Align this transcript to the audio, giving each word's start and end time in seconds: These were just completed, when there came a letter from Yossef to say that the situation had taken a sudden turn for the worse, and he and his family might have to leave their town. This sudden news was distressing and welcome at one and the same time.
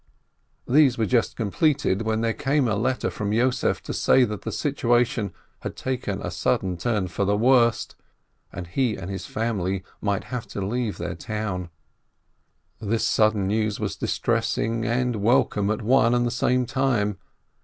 These 0.67 0.97
were 0.97 1.05
just 1.05 1.35
completed, 1.35 2.01
when 2.01 2.21
there 2.21 2.33
came 2.33 2.67
a 2.67 2.75
letter 2.75 3.11
from 3.11 3.29
Yossef 3.33 3.81
to 3.83 3.93
say 3.93 4.23
that 4.23 4.41
the 4.41 4.51
situation 4.51 5.31
had 5.59 5.75
taken 5.75 6.23
a 6.23 6.31
sudden 6.31 6.75
turn 6.75 7.07
for 7.07 7.23
the 7.23 7.37
worse, 7.37 7.87
and 8.51 8.65
he 8.65 8.95
and 8.95 9.11
his 9.11 9.27
family 9.27 9.83
might 10.01 10.23
have 10.23 10.47
to 10.47 10.65
leave 10.65 10.97
their 10.97 11.13
town. 11.13 11.69
This 12.79 13.05
sudden 13.05 13.45
news 13.45 13.79
was 13.79 13.95
distressing 13.95 14.85
and 14.85 15.17
welcome 15.17 15.69
at 15.69 15.83
one 15.83 16.15
and 16.15 16.25
the 16.25 16.31
same 16.31 16.65
time. 16.65 17.19